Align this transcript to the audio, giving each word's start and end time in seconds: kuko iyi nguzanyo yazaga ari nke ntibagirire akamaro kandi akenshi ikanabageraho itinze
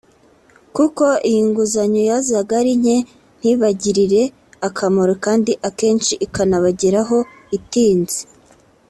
kuko 0.75 1.05
iyi 1.29 1.41
nguzanyo 1.47 2.01
yazaga 2.09 2.53
ari 2.61 2.73
nke 2.81 2.97
ntibagirire 3.39 4.23
akamaro 4.67 5.13
kandi 5.25 5.51
akenshi 5.67 6.13
ikanabageraho 6.25 7.17
itinze 7.59 8.19